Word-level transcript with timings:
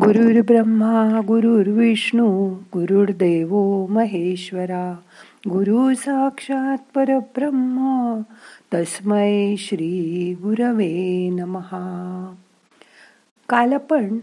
गुरुर् 0.00 0.46
ब्रह्मा 0.46 1.20
गुरुर्विष्णू 1.26 2.54
गुरुर्देव 2.54 3.86
महेश्वरा 3.86 4.96
गुरु 5.48 5.94
साक्षात 5.94 6.78
परब्रह्म 6.94 8.20
तस्मै 8.74 9.56
श्री 9.58 10.34
गुरवे 10.42 11.30
नमहा 11.30 12.34
काल 13.48 13.72
आपण 13.72 14.18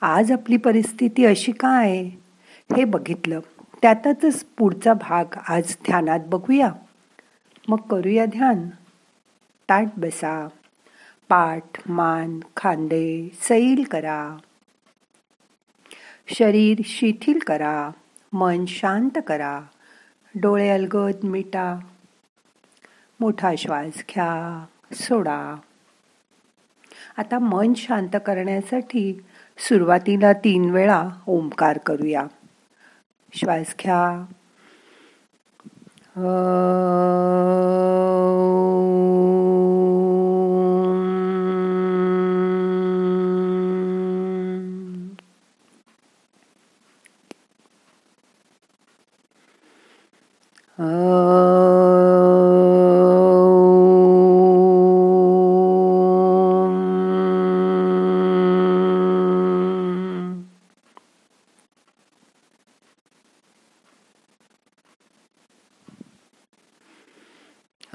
आज 0.00 0.32
आपली 0.32 0.56
परिस्थिती 0.56 1.24
अशी 1.24 1.52
काय 1.52 1.96
हे 2.76 2.84
बघितलं 2.84 3.40
त्यातच 3.82 4.44
पुढचा 4.58 4.94
भाग 4.94 5.24
आज 5.48 5.76
ध्यानात 5.86 6.20
बघूया. 6.26 6.72
मग 7.68 7.76
करूया 7.76 8.26
ध्यान. 8.26 8.68
ताट 9.68 9.86
बसा. 9.96 10.48
पाठ 11.28 11.90
मान 11.90 12.40
खांदे 12.56 13.30
सैल 13.42 13.84
करा. 13.90 14.36
शरीर 16.28 16.80
शिथिल 16.84 17.38
करा 17.38 17.90
मन 18.32 18.64
शांत 18.66 19.18
करा 19.26 19.60
डोळे 20.34 20.68
अलगद 20.68 21.24
मिटा. 21.24 21.78
मोठा 23.20 23.54
श्वास 23.58 23.96
घ्या 23.96 24.64
सोडा. 24.92 25.56
आता 27.16 27.38
मन 27.38 27.74
शांत 27.74 28.16
करण्यासाठी 28.26 29.24
सुरुवातीला 29.58 30.32
तीन 30.32 30.70
वेळा 30.70 31.08
ओंकार 31.26 31.78
करूया. 31.78 32.26
श्वास 33.34 33.74
घ्या. 33.82 34.24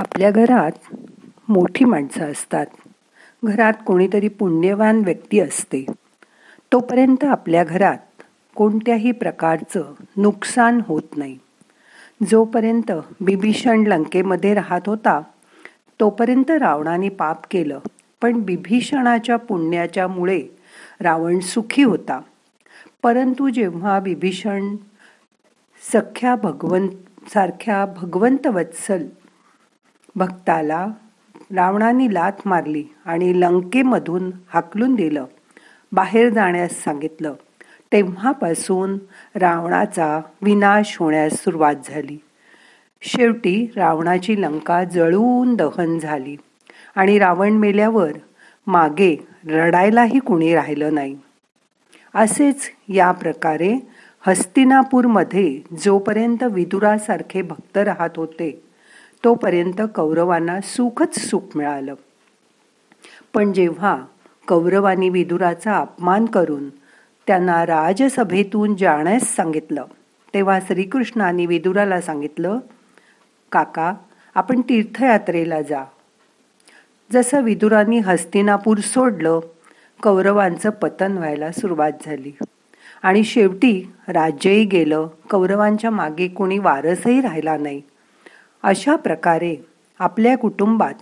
आपल्या 0.00 0.30
घरात 0.30 0.94
मोठी 1.48 1.84
माणसं 1.84 2.32
असतात. 2.32 2.66
घरात 3.44 3.72
कोणीतरी 3.86 4.28
पुण्यवान 4.28 5.02
व्यक्ती 5.04 5.40
असते. 5.40 5.84
तोपर्यंत 6.72 7.24
आपल्या 7.24 7.64
घरात 7.64 8.22
कोणत्याही 8.54 9.12
प्रकारचं 9.12 9.84
नुकसान 10.16 10.80
होत 10.86 11.02
नाही. 11.16 11.38
जोपर्यंत 12.30 12.92
बिभीषण 13.20 13.84
लंकेमध्ये 13.86 14.54
राहत 14.54 14.80
होता 14.86 15.20
तोपर्यंत 16.00 16.50
रावणाने 16.50 17.08
पाप 17.08 17.38
केलं. 17.50 17.78
पण 18.22 18.40
बिभीषणाच्या 18.40 19.36
पुण्याच्यामुळे 19.36 20.42
रावण 21.00 21.38
सुखी 21.38 21.82
होता. 21.82 22.20
परंतु 23.02 23.48
जेव्हा 23.48 24.00
बिभीषण 24.00 24.76
सख्या 25.92 26.34
भगवंत 26.34 26.88
सारख्या 27.34 27.86
भगवंत 27.86 28.46
वत्सल 28.46 29.06
भक्ताला 30.16 30.86
रावणाने 31.54 32.14
लाथ 32.14 32.30
मारली 32.44 32.84
आणि 33.04 33.40
लंकेमधून 33.40 34.30
हाकलून 34.48 34.94
दिलं. 34.94 35.24
बाहेर 35.92 36.28
जाण्यास 36.28 36.72
सांगितलं. 36.72 37.34
तेव्हापासून 37.92 38.98
रावणाचा 39.34 40.20
विनाश 40.42 40.96
होण्यास 41.00 41.32
सुरुवात 41.32 41.74
झाली. 41.84 42.18
शेवटी 43.02 43.72
रावणाची 43.76 44.42
लंका 44.42 44.84
जळून 44.84 45.54
दहन 45.54 45.98
झाली 45.98 46.36
आणि 46.94 47.18
रावण 47.18 47.52
मेल्यावर 47.52 48.12
मागे 48.66 49.28
रडायलाही 49.48 50.18
कुणी 50.18 50.54
राहिलं 50.54 50.94
नाही. 50.94 51.18
असेच 52.14 52.56
या 52.88 53.12
प्रकारे 53.12 53.88
हस्तिनापूरमध्ये 54.26 55.60
जोपर्यंत 55.80 56.42
विदुरासारखे 56.42 57.42
भक्त 57.42 57.78
राहत 57.78 58.10
होते 58.16 58.69
तोपर्यंत 59.24 59.82
कौरवांना 59.94 60.60
सुखच 60.60 61.18
सुख 61.18 61.40
मिळालं. 61.54 61.94
पण 63.34 63.52
जेव्हा 63.52 64.04
कौरवानी 64.48 65.08
विदुराचा 65.08 65.76
अपमान 65.76 66.24
करून 66.24 66.68
त्यांना 67.26 67.66
राजसभेतून 67.66 68.76
जाण्यास 68.76 69.22
सांगितलं 69.22 69.84
तेव्हा 70.34 70.60
श्रीकृष्णाने 70.60 71.46
विदुराला 71.46 72.00
सांगितलं 72.00 72.58
काका 73.52 73.94
आपण 74.34 74.60
तीर्थयात्रेला 74.60 75.62
जा. 75.62 75.84
जसं 77.12 77.42
विदुरांनी 77.42 77.98
हस्तिनापूर 77.98 78.78
सोडलं 78.78 79.40
कौरवांचं 80.02 80.70
पतन 80.70 81.18
व्हायला 81.18 81.52
सुरुवात 81.52 81.92
झाली. 82.06 82.32
आणि 83.02 83.24
शेवटी 83.24 83.92
राज्यही 84.08 84.64
गेलं 84.64 85.06
कौरवांच्या 85.30 85.90
मागे 85.90 86.28
कोणी 86.28 86.58
वारसही 86.58 87.20
राहिला 87.20 87.56
नाही. 87.56 87.82
अशा 88.62 88.96
प्रकारे 88.96 89.56
आपल्या 89.98 90.36
कुटुंबात 90.38 90.94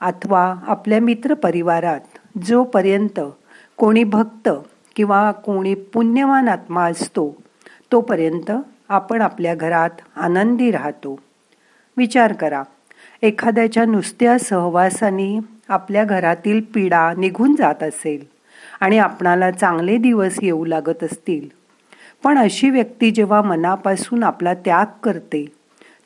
अथवा 0.00 0.54
आपल्या 0.66 1.00
मित्रपरिवारात 1.00 2.00
जोपर्यंत 2.44 3.20
कोणी 3.76 4.04
भक्त 4.04 4.48
किंवा 4.96 5.32
कोणी 5.32 5.74
पुण्यवान 5.74 6.48
आत्मा 6.48 6.84
असतो 6.84 7.36
तोपर्यंत 7.92 8.50
आपण 8.88 9.22
आपल्या 9.22 9.54
घरात 9.54 9.90
आनंदी 10.16 10.70
राहतो. 10.70 11.18
विचार 11.96 12.32
करा 12.32 12.62
एखाद्याच्या 13.22 13.84
नुसत्या 13.84 14.38
सहवासाने 14.38 15.38
आपल्या 15.68 16.04
घरातील 16.04 16.60
पीडा 16.74 17.12
निघून 17.18 17.54
जात 17.54 17.82
असेल 17.82 18.24
आणि 18.80 18.98
आपणाला 18.98 19.50
चांगले 19.50 19.96
दिवस 19.96 20.38
येऊ 20.42 20.64
लागत 20.64 21.04
असतील. 21.04 21.48
पण 22.24 22.38
अशी 22.38 22.70
व्यक्ती 22.70 23.10
जेव्हा 23.10 23.42
मनापासून 23.42 24.24
आपला 24.24 24.54
त्याग 24.54 24.86
करते 25.02 25.46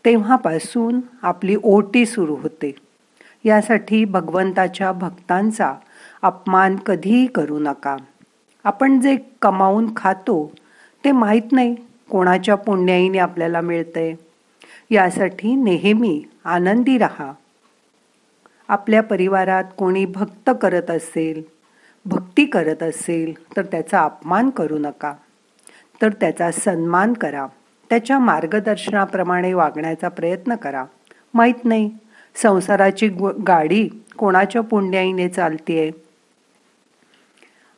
तेव्हापासून 0.05 1.01
आपली 1.23 1.57
ओटी 1.63 2.07
सुरू 2.07 2.35
होते. 2.35 2.75
यासाठी 3.45 4.05
भगवंताच्या 4.05 4.93
भक्तांचा 4.93 5.75
अपमान 6.23 6.77
कधीही 6.77 7.27
करू 7.27 7.59
नका. 7.59 7.97
आपण 8.65 9.01
जे 9.01 9.17
कमावून 9.43 9.93
खातो 9.97 10.53
ते 11.05 11.13
माहीत 11.13 11.53
नाही 11.53 11.75
कोणाच्या 12.11 12.55
पुण्याईने 12.55 13.19
आपल्याला 13.19 13.61
मिळतंय. 13.61 14.15
यासाठी 14.91 15.55
नेहमी 15.55 16.25
आनंदी 16.45 16.99
रहा. 16.99 17.33
आपल्या 18.69 19.03
परिवारात 19.03 19.65
कोणी 19.77 20.05
भक्त 20.05 20.51
करत 20.63 20.91
असेल 20.91 21.43
भक्ती 22.07 22.45
करत 22.45 22.83
असेल 22.83 23.57
तर 23.57 23.63
त्याचा 23.63 24.03
अपमान 24.03 24.51
करू 24.51 24.79
नका. 24.79 25.15
तर 26.03 26.09
त्याचा 26.09 26.51
सन्मान 26.51 27.13
करा. 27.13 27.47
त्याच्या 27.95 28.19
मार्गदर्शनाप्रमाणे 28.19 29.55
वागण्याचा 29.55 30.09
प्रयत्न 30.09 30.55
करा. 30.55 30.85
माहीत 31.35 31.65
नाही 31.65 31.91
संसाराची 32.43 33.09
गाडी 33.47 33.89
कोणाच्या 34.17 34.63
पुण्याईने 34.63 35.29
चालतीये? 35.29 35.91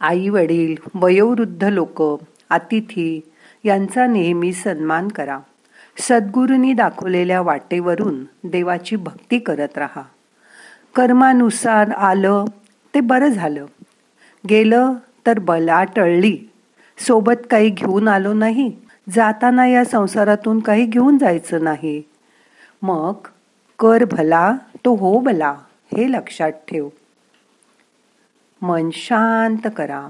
आई 0.00 0.28
वडील 0.28 0.74
वयोवृद्ध 0.94 1.64
लोक 1.64 2.02
अतिथी 2.50 3.20
यांचा 3.64 4.06
नेहमी 4.06 4.52
सन्मान 4.52 5.08
करा. 5.08 5.38
सद्गुरूंनी 5.98 6.72
दाखवलेल्या 6.72 7.40
वाटेवरून 7.40 8.24
देवाची 8.44 8.96
भक्ती 8.96 9.38
करत 9.38 9.78
राहा. 9.78 10.02
कर्मानुसार 10.94 11.90
आलं 11.90 12.44
ते 12.94 13.00
बरं 13.00 13.28
झालं. 13.28 13.66
गेलं 14.48 14.92
तर 15.26 15.38
बला 15.38 15.84
टळली. 15.84 16.38
सोबत 16.98 17.46
काही 17.50 17.70
घेऊन 17.70 18.08
आलो 18.08 18.32
नाही? 18.32 18.85
जाताना 19.12 19.66
या 19.66 19.84
संसारातून 19.84 20.60
काही 20.60 20.86
घेऊन 20.86 21.18
जायचं 21.18 21.64
नाही. 21.64 22.02
मग 22.82 23.14
कर 23.78 24.04
भला 24.04 24.56
तो 24.84 24.94
हो 24.94 25.18
भला 25.18 25.50
हे 25.96 26.12
लक्षात 26.12 26.52
ठेव. 26.52 26.88
मन 28.62 28.90
शांत 28.92 29.68
करा. 29.76 30.08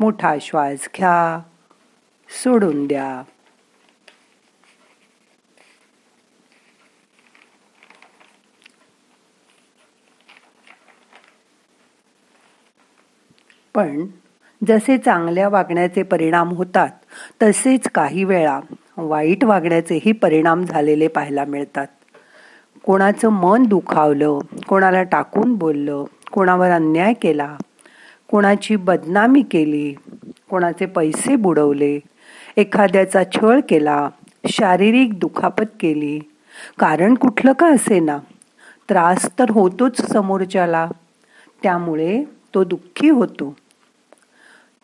मोठा 0.00 0.34
श्वास 0.40 0.88
घ्या. 0.96 1.42
सोडून 2.44 2.86
द्या. 2.86 3.22
पण 13.74 14.06
जसे 14.66 14.96
चांगल्या 14.98 15.48
वागण्याचे 15.48 16.02
परिणाम 16.02 16.48
होतात 16.48 16.88
तसेच 17.42 17.88
काही 17.94 18.24
वेळा 18.24 18.60
वाईट 18.96 19.44
वागण्याचेही 19.44 20.12
परिणाम 20.12 20.64
झालेले 20.64 21.08
पाहायला 21.08 21.44
मिळतात. 21.44 21.86
कोणाचं 22.84 23.28
मन 23.28 23.62
दुखावलं 23.62 24.38
कोणाला 24.68 25.02
टाकून 25.02 25.54
बोललं 25.54 26.04
कोणावर 26.32 26.70
अन्याय 26.70 27.12
केला 27.12 27.56
कोणाची 28.28 28.76
बदनामी 28.76 29.42
केली 29.42 29.92
कोणाचे 30.50 30.86
पैसे 30.86 31.36
बुडवले 31.36 31.98
एखाद्याचा 32.56 33.22
छळ 33.24 33.60
केला 33.68 34.08
शारीरिक 34.50 35.18
दुखापत 35.18 35.70
केली 35.80 36.18
कारण 36.78 37.14
कुठलं 37.14 37.52
का 37.52 37.66
असे 37.66 38.00
ना 38.00 38.18
त्रास 38.88 39.28
तर 39.38 39.50
होतोच 39.50 40.00
समोरच्याला. 40.12 40.88
त्यामुळे 41.62 42.24
तो 42.54 42.64
दुःखी 42.64 43.08
होतो. 43.08 43.54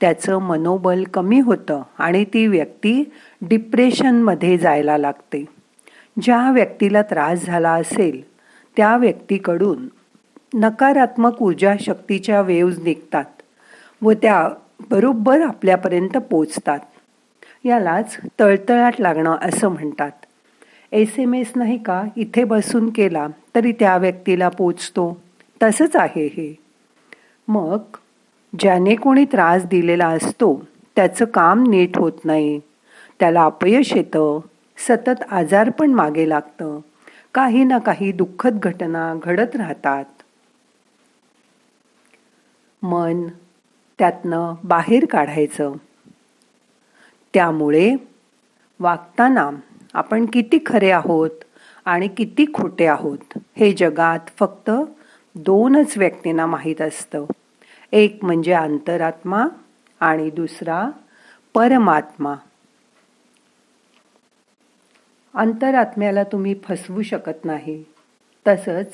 त्याचं 0.05 0.39
मनोबल 0.39 1.05
कमी 1.05 1.41
होतं 1.41 1.83
आणि 1.99 2.25
ती 2.25 2.47
व्यक्ती 2.47 3.13
डिप्रेशनमध्ये 3.43 4.59
जायला 4.59 4.99
लागते. 4.99 5.45
ज्या 6.23 6.51
व्यक्तीला 6.51 7.03
त्रास 7.03 7.45
झाला 7.45 7.73
असेल 7.73 8.29
त्या 8.77 8.97
व्यक्तीकडून 8.97 9.89
नकारात्मक 10.55 11.43
ऊर्जा 11.43 11.75
शक्तीच्या 11.81 12.41
वेव्ज 12.41 12.83
निघतात 12.83 13.25
व 14.03 14.13
त्या 14.13 14.49
बरोबर 14.91 15.41
आपल्यापर्यंत 15.41 16.17
पोचतात. 16.17 16.79
यालाच 17.65 18.17
तळतळाट 18.41 19.01
लागणं 19.01 19.37
असं 19.43 19.69
म्हणतात. 19.69 20.13
एस 20.93 21.19
एम 21.19 21.35
एस 21.35 21.53
नाही 21.57 21.83
का? 21.83 22.05
इथे 22.17 22.45
बसून 22.45 22.91
केला 22.91 23.27
तरी 23.55 23.73
त्या 23.73 23.97
व्यक्तीला 23.97 24.49
पोचतो. 24.49 25.23
तसंच 25.63 25.97
आहे 25.97 26.27
हे. 26.27 26.59
मग 27.49 27.79
ज्याने 28.59 28.95
कोणी 28.95 29.25
त्रास 29.25 29.65
दिलेला 29.65 30.09
असतो 30.09 30.65
त्याचं 30.97 31.25
काम 31.25 31.65
नीट 31.69 31.99
होत 31.99 32.13
नाही. 32.25 32.61
त्याला 33.21 33.45
अपयश 33.45 33.93
येतं 33.97 34.41
सतत 34.79 35.23
आजार 35.31 35.71
पण 35.71 35.91
मागे 35.91 36.29
लागतं. 36.29 36.79
काही 37.35 37.65
ना 37.65 37.79
काही 37.79 38.13
दुःखद 38.13 38.59
घटना 38.59 39.15
घडत 39.23 39.57
राहतात. 39.57 40.05
मन 42.83 43.27
त्यातनं 43.99 44.55
बाहेर 44.65 45.07
काढायचं. 45.07 45.73
त्यामुळे 47.35 47.97
वागताना 48.81 49.51
आपण 49.95 50.27
किती 50.27 50.59
खरे 50.67 50.91
आहोत 50.91 51.31
आणि 51.85 52.09
किती 52.09 52.45
खोटे 52.55 52.87
आहोत 52.87 53.39
हे 53.57 53.73
जगात 53.73 54.21
फक्त 54.39 54.71
दोनच 55.35 55.99
व्यक्तींना 55.99 56.47
माहीत 56.47 56.81
असतं. 56.81 57.25
एक 57.93 58.19
म्हणजे 58.23 58.53
अंतरात्मा 58.53 59.47
आणि 60.01 60.31
दुसरा 60.31 60.91
परमात्मा. 61.55 62.35
अंतरात्म्याला 65.35 66.23
तुम्ही 66.23 66.55
फसवू 66.65 67.03
शकत 67.03 67.45
नाही. 67.45 67.85
तसंच 68.49 68.93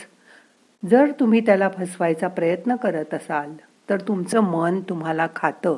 जर 0.91 1.11
तुम्ही 1.21 1.41
त्याला 1.41 1.69
फसवायचा 1.69 2.29
प्रयत्न 2.29 2.77
करत 2.77 3.15
असाल 3.15 3.55
तर 3.91 4.01
तुमचं 4.01 4.41
मन 4.41 4.81
तुम्हाला 4.81 5.27
खातं. 5.37 5.77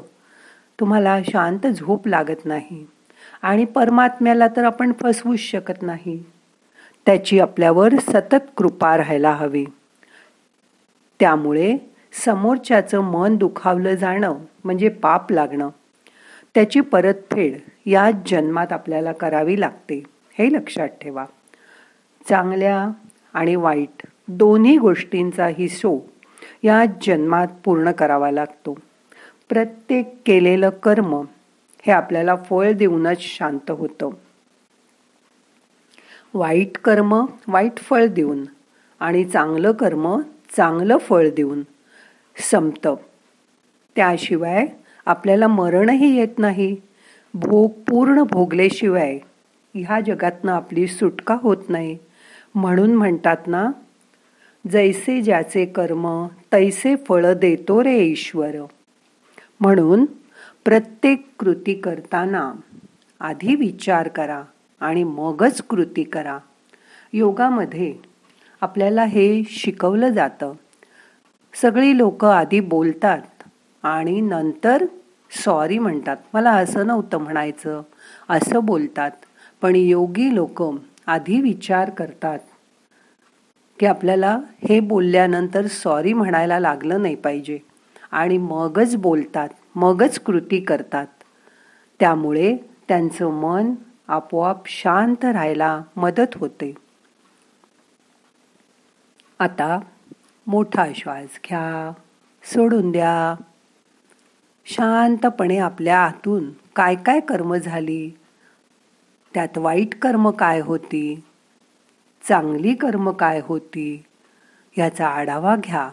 तुम्हाला 0.81 1.23
शांत 1.23 1.67
झोप 1.67 2.09
लागत 2.09 2.47
नाही. 2.47 2.87
आणि 3.43 3.65
परमात्म्याला 3.65 4.49
तर 4.49 4.65
आपण 4.65 4.93
फसवूच 5.03 5.39
शकत 5.39 5.83
नाही. 5.83 6.25
त्याची 7.07 7.41
आपल्यावर 7.41 7.89
सतत 7.99 8.51
कृपा 8.57 8.97
राहायला 8.97 9.31
हवी. 9.31 9.65
त्यामुळे 11.21 11.92
समोरच्याचं 12.13 13.01
मन 13.01 13.37
दुखावलं 13.37 13.95
जाणं 13.95 14.39
म्हणजे 14.65 14.89
पाप 14.89 15.33
लागणं. 15.33 15.69
त्याची 16.55 16.81
परतफेड 16.81 17.59
या 17.87 18.11
जन्मात 18.27 18.73
आपल्याला 18.73 19.13
करावी 19.13 19.61
लागते 19.61 20.03
हे 20.39 20.53
लक्षात 20.53 20.89
ठेवा. 20.89 21.25
चांगल्या 22.29 22.89
आणि 23.35 23.57
वाईट 23.57 24.07
दोन्ही 24.29 24.79
गोष्टींचा 24.79 25.47
हिस्सो 25.47 25.99
या 26.63 26.85
जन्मात 27.03 27.47
पूर्ण 27.65 27.91
करावा 27.91 28.31
लागतो. 28.31 28.79
प्रत्येक 29.49 30.15
केलेलं 30.27 30.71
कर्म 30.71 31.15
हे 31.87 31.93
आपल्याला 31.93 32.37
फळ 32.37 32.73
देऊनच 32.73 33.21
शांत 33.21 33.71
होतं. 33.71 34.11
वाईट 36.35 36.79
कर्म 36.79 37.27
वाईट 37.49 37.77
फळ 37.77 38.07
देऊन 38.07 38.45
आणि 39.01 39.25
चांगलं 39.25 39.73
कर्म 39.73 40.21
चांगलं 40.57 40.99
फळ 40.99 41.29
देऊन 41.37 41.63
संपतं. 42.37 42.95
त्याशिवाय 43.97 44.67
आपल्याला 45.07 45.47
मरणही 45.47 46.17
येत 46.17 46.39
नाही. 46.39 46.77
भोग 47.35 47.71
पूर्ण 47.71 48.23
भोगल्याशिवाय 48.23 49.19
ह्या 49.75 50.01
जगातनं 50.01 50.53
आपली 50.53 50.87
सुटका 50.87 51.37
होत 51.41 51.57
नाही. 51.69 51.99
म्हणून 52.55 52.95
म्हणतात 52.95 53.37
ना 53.47 53.71
जैसे 54.71 55.23
ज्याचे 55.23 55.65
कर्म 55.65 56.27
तैसे 56.53 56.97
फळ 56.97 57.33
देतो 57.33 57.85
रे 57.85 57.99
ईश्वर. 57.99 58.57
म्हणून 59.61 60.05
प्रत्येक 60.65 61.27
कृती 61.39 61.75
करताना 61.75 62.53
आधी 63.21 63.55
विचार 63.55 64.09
करा 64.09 64.43
आणि 64.81 65.05
मगच 65.05 65.63
कृती 65.63 66.03
करा. 66.03 66.39
योगामध्ये 67.13 67.95
आपल्याला 68.61 69.05
हे 69.05 69.43
शिकवलं 69.47 70.09
जातं. 70.09 70.53
सगळी 71.55 71.97
लोक 71.99 72.25
आधी 72.25 72.61
बोलतात 72.61 73.43
आणि 73.85 74.21
नंतर 74.21 74.85
सॉरी 75.45 75.79
म्हणतात. 75.79 76.17
मला 76.35 76.51
असं 76.53 76.87
नव्हतं 76.87 77.19
म्हणायचं. 77.19 77.83
असं 78.29 78.65
बोलतात. 78.65 79.11
पण 79.63 79.77
योगी 79.77 80.35
लोक 80.35 80.63
आधी 81.07 81.41
विचार 81.41 81.91
करतात 81.91 82.39
की 83.79 83.87
आपल्याला 83.87 84.39
हे 84.69 84.79
बोलल्यानंतर 84.81 85.67
सॉरी 85.67 86.13
म्हणायला 86.13 86.59
लागलं 86.61 87.03
नाही 87.03 87.15
पाहिजे. 87.15 87.59
आणि 88.13 88.39
मगच 88.39 88.97
बोलतात 88.97 89.49
मगच 89.75 90.19
कृती 90.19 90.61
करतात. 90.61 91.07
त्यामुळे 92.01 92.57
त्यांचं 92.89 93.31
मन 93.31 93.73
आपोआप 94.09 94.69
शांत 94.69 95.25
राहायला 95.25 95.81
मदत 95.97 96.37
होते. 96.37 96.73
आता 99.41 99.79
मोठा 100.47 100.87
श्वास 100.95 101.41
घ्या. 101.49 101.93
सोडून 102.45 102.91
द्या. 102.91 103.43
शांतपणे 104.67 105.59
आपल्या 105.59 105.99
आतून 105.99 106.51
काय 106.77 106.95
काय 106.95 107.21
कर्म 107.21 107.55
झाली? 107.55 108.11
त्यात 109.35 109.59
वाईट 109.59 109.95
कर्म 109.95 110.31
काय 110.31 110.61
होती? 110.61 111.23
चांगली 112.29 112.75
कर्म 112.75 113.11
काय 113.11 113.41
होती? 113.45 114.05
याचा 114.79 115.09
आढावा 115.09 115.57
घ्या. 115.57 115.91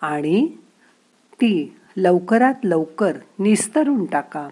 आणि 0.00 0.46
ती 1.32 1.76
लवकरात 1.96 2.54
लवकर 2.64 3.12
निस्तरून 3.38 4.04
टाका. 4.04 4.48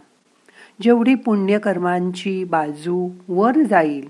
जेवढी 0.82 1.14
पुण्यकर्मांची 1.14 2.44
बाजू 2.44 3.10
वर 3.28 3.62
जाईल 3.70 4.08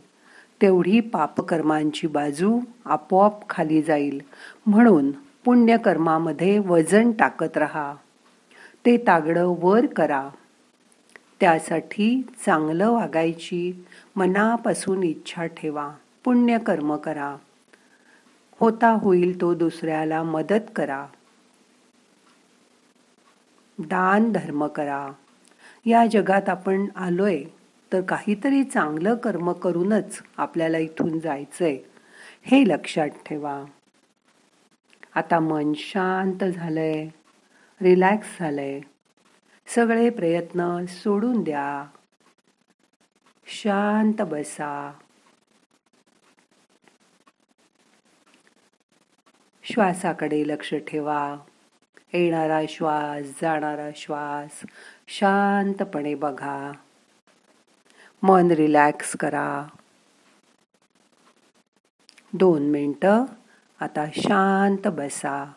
तेवढी 0.62 1.00
पापकर्मांची 1.00 2.06
बाजू 2.06 2.60
आपोआप 2.84 3.50
खाली 3.50 3.82
जाईल. 3.82 4.20
म्हणून 4.66 5.10
पुण्यकर्मामध्ये 5.44 6.58
वजन 6.58 7.12
टाकत 7.12 7.56
राहा. 7.56 7.94
ते 8.86 8.96
तागडं 8.96 9.54
वर 9.58 9.86
करा. 9.86 10.28
त्यासाठी 11.40 12.22
चांगलं 12.46 12.90
वागायची 12.90 13.86
मनापासून 14.16 15.02
इच्छा 15.02 15.46
ठेवा. 15.46 15.92
पुण्यकर्म 16.24 16.96
करा. 16.96 17.36
होता 18.60 18.90
होईल 18.90 19.40
तो 19.40 19.54
दुसऱ्याला 19.54 20.22
मदत 20.22 20.60
करा. 20.76 21.06
दान 23.78 24.32
धर्म 24.32 24.66
करा. 24.66 25.08
या 25.86 26.06
जगात 26.06 26.48
आपण 26.48 26.86
आलोय. 26.96 27.42
तर 27.94 28.00
काहीतरी 28.00 28.64
चांगलं 28.64 29.14
कर्म 29.16 29.52
करूनच 29.52 30.22
आपल्याला 30.36 30.78
इथून 30.78 31.20
जायचंय. 31.20 31.78
हे 32.42 32.68
लक्षात 32.68 33.08
ठेवा. 33.08 33.64
आता 35.14 35.40
मन 35.40 35.72
शांत 35.76 36.44
झालंय. 36.44 37.08
रिलॅक्स 37.82 38.38
झालंय. 38.40 38.80
सगळे 39.66 40.10
प्रयत्न 40.10 40.84
सोडून 40.88 41.42
द्या. 41.42 41.86
शांत 43.46 44.22
बसा. 44.22 44.92
श्वासाकडे 49.62 50.42
लक्ष 50.46 50.74
ठेवा. 50.74 51.36
येणारा 52.12 52.60
श्वास 52.68 53.26
जाणारा 53.42 53.90
श्वास 53.96 54.62
शांतपणे 55.08 56.14
बघा. 56.14 56.72
मन 58.24 58.50
रिलॅक्स 58.50 59.16
करा. 59.16 59.66
दोन 62.32 62.62
मिनटं 62.62 63.24
आता 63.80 64.06
शांत 64.16 64.88
बसा. 64.88 65.52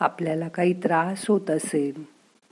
आपल्याला 0.00 0.48
काही 0.48 0.72
त्रास 0.72 1.24
होत 1.28 1.50
असेल 1.50 2.02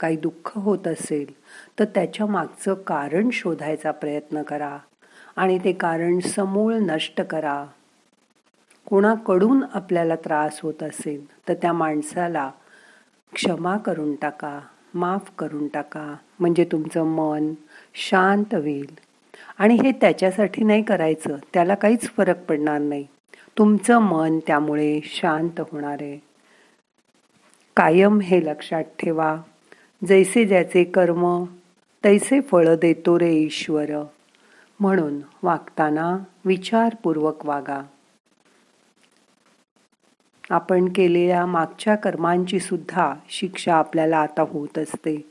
काही 0.00 0.16
दुःख 0.16 0.58
होत 0.58 0.86
असेल 0.86 1.32
तर 1.78 1.84
त्याच्या 1.84 2.26
मागचं 2.26 2.74
कारण 2.74 3.28
शोधायचा 3.32 3.90
प्रयत्न 3.90 4.42
करा 4.42 4.78
आणि 5.36 5.58
ते 5.64 5.72
कारण 5.72 6.18
समूळ 6.18 6.74
नष्ट 6.74 7.20
करा. 7.20 7.66
कोणाकडून 8.86 9.64
आपल्याला 9.74 10.16
त्रास 10.16 10.60
होत 10.62 10.82
असेल 10.82 11.48
तर 11.48 11.54
त्या 11.54 11.72
माणसाला 11.72 12.50
क्षमा 13.34 13.76
करून 13.76 14.14
टाका 14.14 14.60
माफ 14.94 15.30
करून 15.38 15.68
टाका. 15.68 16.14
म्हणजे 16.40 16.64
तुमचं 16.64 17.04
मन 17.04 17.52
शांत 17.94 18.54
होईल. 18.54 18.98
आणि 19.58 19.74
हे 19.74 19.92
त्याच्यासाठी 19.92 20.64
नाही 20.64 20.82
करायचं 20.82 21.36
त्याला 21.54 21.74
काहीच 21.74 22.10
फरक 22.10 22.44
पडणार 22.44 22.78
नाही. 22.78 23.06
तुमचं 23.58 23.98
मन 23.98 24.38
त्यामुळे 24.46 25.00
शांत 25.04 25.60
होणार 25.60 25.96
आहे. 26.00 26.31
कायम 27.76 28.20
हे 28.20 28.44
लक्षात 28.44 28.84
ठेवा. 28.98 29.36
जैसे 30.08 30.44
ज्याचे 30.44 30.84
कर्म 30.84 31.44
तैसे 32.04 32.40
फळ 32.40 32.76
देतो 32.76 33.18
रे 33.18 33.32
ईश्वर. 33.32 33.90
म्हणून 34.80 35.20
वागताना 35.42 36.18
विचारपूर्वक 36.44 37.46
वागा. 37.46 37.82
आपण 40.50 40.88
केलेल्या 40.96 41.46
मागच्या 41.46 41.94
कर्मांची 41.94 42.60
सुद्धा 42.60 43.14
शिक्षा 43.28 43.74
आपल्याला 43.74 44.18
आता 44.18 44.42
होत 44.42 44.78
असते. 44.78 45.30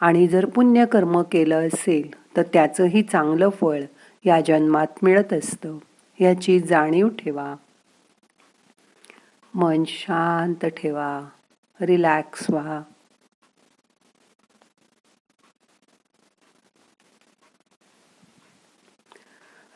आणि 0.00 0.28
जर 0.28 0.46
पुण्य 0.46 0.86
कर्म 0.86 1.22
केलं 1.22 1.66
असेल 1.66 2.36
तर 2.36 2.42
त्याचंही 2.42 3.02
चांगलं 3.02 3.48
फळ 3.48 3.82
या 4.24 4.40
जन्मात 4.40 4.86
मिळत 5.02 5.32
असतं 5.32 5.78
याची 6.20 6.60
जाणीव 6.60 7.08
ठेवा. 7.08 7.54
मन 9.54 9.82
शांत 9.86 10.66
ठेवा. 10.66 11.28
रिलॅक्स 11.80 12.50
व्हा. 12.50 12.82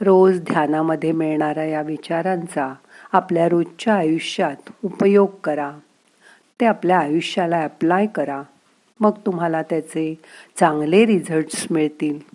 रोज 0.01 0.41
ध्यानामध्ये 0.41 1.13
मिळणाऱ्या 1.13 1.65
या 1.65 1.83
विचारांचा 1.83 2.75
आपल्या 3.13 3.49
रोजच्या 3.49 3.95
आयुष्यात 3.95 4.71
उपयोग 4.85 5.29
करा. 5.45 5.73
ते 6.61 6.67
आपल्या 6.67 6.99
आयुष्याला 6.99 7.65
अप्लाय 7.65 8.07
करा. 8.07 8.43
मग 9.01 9.11
तुम्हाला 9.27 9.63
त्याचे 9.63 10.19
चांगले 10.57 11.07
रिझल्ट्स 11.07 11.67
मिळतील. 11.71 12.31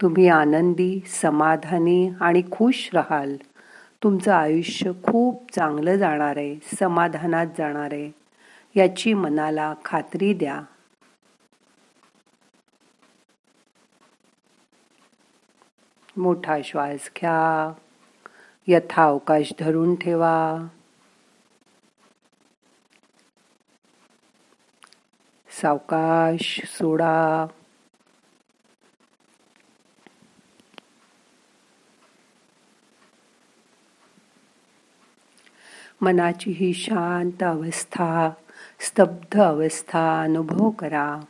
तुम्ही 0.00 0.28
आनंदी 0.28 1.00
समाधानी 1.22 2.10
आणि 2.20 2.42
खुश 2.50 2.90
राहाल. 2.94 3.36
तुमचं 4.02 4.32
आयुष्य 4.32 4.92
खूप 4.92 5.54
चांगलं 5.54 5.96
जाणार 5.96 6.36
आहे 6.36 6.76
समाधानात 6.80 7.46
जाणार 7.58 7.88
आहे. 7.92 8.19
याची 8.76 9.14
मनाला 9.14 9.74
खात्री 9.84 10.34
द्या. 10.34 10.62
मोठा 16.16 16.58
श्वास 16.64 17.10
घ्या. 17.16 17.72
यथावकाश 18.66 19.52
धरून 19.58 19.94
ठेवा. 19.94 20.66
सावकाश 25.50 26.60
सोडा. 26.64 27.46
मनाची 36.00 36.50
ही 36.50 36.72
शांत 36.72 37.42
अवस्था 37.42 38.30
स्तब्ध 38.80 39.40
अवस्था 39.40 40.22
अनुभव 40.22 40.70
करा 40.70 41.20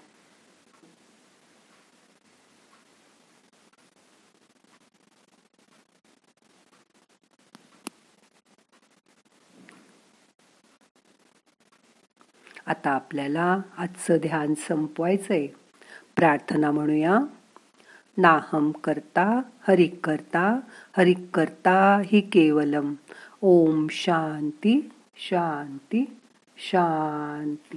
आता 12.66 12.90
आपल्याला 12.90 13.58
आजचं 13.76 14.16
ध्यान 14.16 14.54
संपवायचंय. 14.54 15.46
प्रार्थना 16.16 16.70
म्हणूया. 16.70 17.18
नाहम 18.18 18.70
करता 18.70 19.42
हरिक 19.68 20.06
करता 20.06 20.60
हरिक 20.96 21.30
करता 21.34 22.02
हि 22.04 22.20
केवलम. 22.20 22.94
ओम 23.40 23.86
शांती 23.90 24.90
शांती. 25.16 26.19
शांती 26.60 27.68